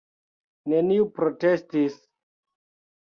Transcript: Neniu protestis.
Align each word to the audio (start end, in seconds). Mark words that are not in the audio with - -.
Neniu 0.73 1.05
protestis. 1.19 2.01